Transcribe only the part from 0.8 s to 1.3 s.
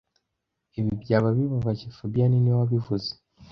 byaba